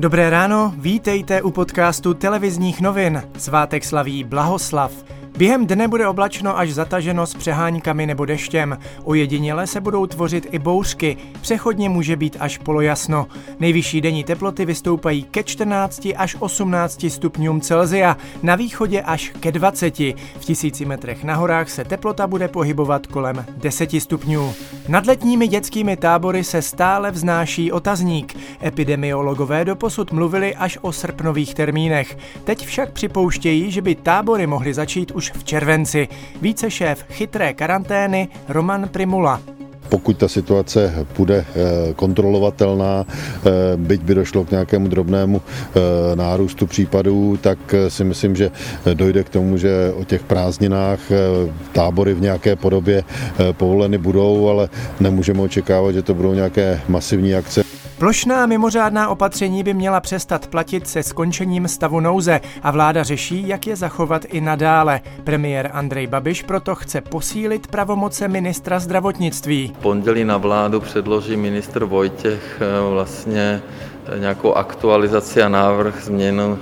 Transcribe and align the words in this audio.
Dobré 0.00 0.30
ráno, 0.30 0.74
vítejte 0.76 1.42
u 1.42 1.50
podcastu 1.50 2.14
televizních 2.14 2.80
novin. 2.80 3.22
Svátek 3.38 3.84
slaví 3.84 4.24
Blahoslav. 4.24 4.92
Během 5.40 5.66
dne 5.66 5.88
bude 5.88 6.08
oblačno 6.08 6.58
až 6.58 6.72
zataženo 6.72 7.26
s 7.26 7.34
přeháňkami 7.34 8.06
nebo 8.06 8.24
deštěm. 8.24 8.78
Ojediněle 9.04 9.66
se 9.66 9.80
budou 9.80 10.06
tvořit 10.06 10.46
i 10.50 10.58
bouřky. 10.58 11.16
Přechodně 11.40 11.88
může 11.88 12.16
být 12.16 12.36
až 12.40 12.58
polojasno. 12.58 13.26
Nejvyšší 13.60 14.00
denní 14.00 14.24
teploty 14.24 14.64
vystoupají 14.64 15.22
ke 15.22 15.42
14 15.42 16.08
až 16.16 16.36
18 16.38 17.06
stupňům 17.08 17.60
Celzia, 17.60 18.16
na 18.42 18.56
východě 18.56 19.02
až 19.02 19.32
ke 19.40 19.52
20. 19.52 19.98
V 19.98 20.40
tisíci 20.40 20.84
metrech 20.84 21.24
na 21.24 21.34
horách 21.34 21.70
se 21.70 21.84
teplota 21.84 22.26
bude 22.26 22.48
pohybovat 22.48 23.06
kolem 23.06 23.44
10 23.56 23.90
stupňů. 23.90 24.52
Nad 24.88 25.06
letními 25.06 25.48
dětskými 25.48 25.96
tábory 25.96 26.44
se 26.44 26.62
stále 26.62 27.10
vznáší 27.10 27.72
otazník. 27.72 28.36
Epidemiologové 28.64 29.64
doposud 29.64 30.12
mluvili 30.12 30.54
až 30.54 30.78
o 30.80 30.92
srpnových 30.92 31.54
termínech. 31.54 32.18
Teď 32.44 32.66
však 32.66 32.92
připouštějí, 32.92 33.70
že 33.70 33.82
by 33.82 33.94
tábory 33.94 34.46
mohly 34.46 34.74
začít 34.74 35.10
už 35.10 35.29
v 35.34 35.44
červenci. 35.44 36.08
Více 36.42 36.70
šéf 36.70 37.04
chytré 37.10 37.54
karantény 37.54 38.28
Roman 38.48 38.88
Primula 38.88 39.40
pokud 39.90 40.16
ta 40.16 40.28
situace 40.28 41.06
bude 41.16 41.36
eh, 41.36 41.94
kontrolovatelná, 41.94 43.04
eh, 43.06 43.50
byť 43.76 44.00
by 44.00 44.14
došlo 44.14 44.44
k 44.44 44.50
nějakému 44.50 44.88
drobnému 44.88 45.42
eh, 45.42 46.16
nárůstu 46.16 46.66
případů, 46.66 47.36
tak 47.36 47.58
si 47.88 48.04
myslím, 48.04 48.36
že 48.36 48.50
dojde 48.94 49.24
k 49.24 49.28
tomu, 49.28 49.56
že 49.56 49.92
o 49.96 50.04
těch 50.04 50.22
prázdninách 50.22 51.00
tábory 51.72 52.14
v 52.14 52.20
nějaké 52.20 52.56
podobě 52.56 53.02
povoleny 53.52 53.98
budou, 53.98 54.48
ale 54.48 54.68
nemůžeme 55.00 55.42
očekávat, 55.42 55.92
že 55.92 56.02
to 56.02 56.14
budou 56.14 56.34
nějaké 56.34 56.80
masivní 56.88 57.34
akce. 57.34 57.69
Plošná 58.00 58.46
mimořádná 58.46 59.08
opatření 59.08 59.62
by 59.62 59.74
měla 59.74 60.00
přestat 60.00 60.46
platit 60.46 60.88
se 60.88 61.02
skončením 61.02 61.68
stavu 61.68 62.00
nouze 62.00 62.40
a 62.62 62.70
vláda 62.70 63.02
řeší, 63.02 63.48
jak 63.48 63.66
je 63.66 63.76
zachovat 63.76 64.24
i 64.24 64.40
nadále. 64.40 65.00
Premiér 65.24 65.70
Andrej 65.72 66.06
Babiš 66.06 66.42
proto 66.42 66.74
chce 66.74 67.00
posílit 67.00 67.66
pravomoce 67.66 68.28
ministra 68.28 68.78
zdravotnictví. 68.78 69.72
Pondělí 69.82 70.24
na 70.24 70.36
vládu 70.36 70.80
předloží 70.80 71.36
ministr 71.36 71.84
Vojtěch 71.84 72.60
eh, 72.60 72.90
vlastně 72.90 73.62
nějakou 74.18 74.54
aktualizaci 74.54 75.42
a 75.42 75.48
návrh 75.48 76.04
změnu 76.04 76.58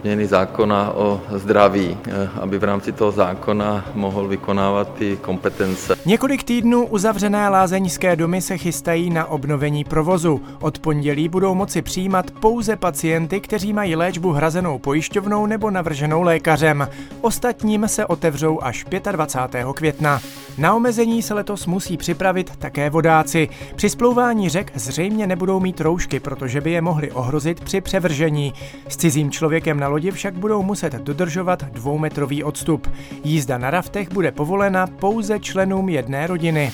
změny 0.00 0.26
zákona 0.26 0.92
o 0.94 1.20
zdraví, 1.30 1.98
eh, 2.06 2.28
aby 2.40 2.58
v 2.58 2.64
rámci 2.64 2.92
toho 2.92 3.10
zákona 3.12 3.84
mohl 3.94 4.28
vykonávat 4.28 4.94
ty 4.94 5.16
kompetence. 5.16 5.96
Několik 6.06 6.42
týdnů 6.42 6.86
uzavřené 6.86 7.48
lázeňské 7.48 8.16
domy 8.16 8.42
se 8.42 8.58
chystají 8.58 9.10
na 9.10 9.26
obnovení 9.26 9.84
provozu. 9.84 10.40
Od 10.60 10.78
pondělí 10.78 11.28
budou 11.28 11.54
moci 11.54 11.82
přijímat 11.82 12.30
pouze 12.30 12.76
pacienty, 12.76 13.40
kteří 13.40 13.72
mají 13.72 13.96
léčbu 13.96 14.32
hrazenou 14.32 14.78
pojišťovnou 14.78 15.46
nebo 15.46 15.70
navrženou 15.70 16.22
lékařem. 16.22 16.88
Ostatním 17.20 17.88
se 17.88 18.06
otevřou 18.06 18.62
až 18.62 18.84
25. 19.12 19.66
května. 19.72 20.20
Na 20.58 20.74
omezení 20.74 21.22
se 21.22 21.34
letos 21.34 21.66
musí 21.66 21.96
připravit 21.96 22.56
také 22.56 22.90
vodáci. 22.90 23.48
Při 23.76 23.90
splouvání 23.90 24.48
řek 24.48 24.72
zřejmě 24.74 25.26
nebudou 25.26 25.60
mít 25.60 25.80
roušky, 25.80 26.20
protože 26.20 26.60
by 26.60 26.70
je 26.70 26.80
mohli 26.80 27.10
ohrozit 27.10 27.60
při 27.60 27.80
převržení. 27.80 28.54
S 28.88 28.96
cizím 28.96 29.30
člověkem 29.30 29.80
na 29.80 29.89
lodi 29.90 30.10
však 30.10 30.34
budou 30.34 30.62
muset 30.62 30.94
dodržovat 30.94 31.62
dvoumetrový 31.62 32.44
odstup. 32.44 32.88
Jízda 33.24 33.58
na 33.58 33.70
raftech 33.70 34.12
bude 34.12 34.32
povolena 34.32 34.86
pouze 34.86 35.38
členům 35.40 35.88
jedné 35.88 36.26
rodiny. 36.26 36.72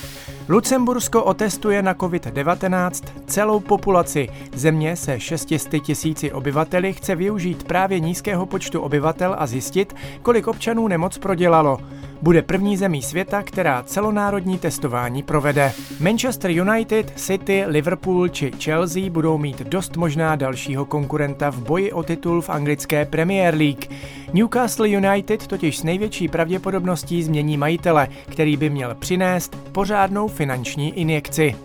Lucembursko 0.48 1.24
otestuje 1.24 1.82
na 1.82 1.94
COVID-19 1.94 2.90
celou 3.26 3.60
populaci. 3.60 4.28
Země 4.54 4.96
se 4.96 5.20
600 5.20 5.82
tisíci 5.82 6.32
obyvateli 6.32 6.92
chce 6.92 7.14
využít 7.14 7.64
právě 7.64 8.00
nízkého 8.00 8.46
počtu 8.46 8.80
obyvatel 8.80 9.36
a 9.38 9.46
zjistit, 9.46 9.94
kolik 10.22 10.46
občanů 10.46 10.88
nemoc 10.88 11.18
prodělalo. 11.18 11.78
Bude 12.22 12.42
první 12.42 12.76
zemí 12.76 13.02
světa, 13.02 13.42
která 13.42 13.82
celonárodní 13.82 14.58
testování 14.58 15.22
provede. 15.22 15.72
Manchester 16.00 16.50
United, 16.50 17.12
City, 17.16 17.64
Liverpool 17.66 18.28
či 18.28 18.52
Chelsea 18.62 19.10
budou 19.10 19.38
mít 19.38 19.62
dost 19.62 19.96
možná 19.96 20.36
dalšího 20.36 20.84
konkurenta 20.84 21.50
v 21.50 21.58
boji 21.58 21.92
o 21.92 22.02
titul 22.02 22.40
v 22.40 22.50
anglické 22.50 23.04
Premier 23.04 23.54
League. 23.54 23.86
Newcastle 24.32 24.88
United 24.88 25.46
totiž 25.46 25.78
s 25.78 25.82
největší 25.82 26.28
pravděpodobností 26.28 27.22
změní 27.22 27.56
majitele, 27.56 28.08
který 28.28 28.56
by 28.56 28.70
měl 28.70 28.94
přinést 28.94 29.56
pořádnou 29.72 30.28
finanční 30.36 30.98
injekci. 30.98 31.56